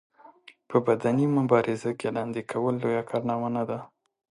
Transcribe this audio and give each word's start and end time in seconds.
په 0.69 0.77
بدني 0.85 1.25
مبارزه 1.37 1.91
کې 1.99 2.07
لاندې 2.17 2.41
کول 2.51 2.73
لويه 2.81 3.03
کارنامه 3.09 3.49
نه 3.55 3.63
ده. 3.69 3.79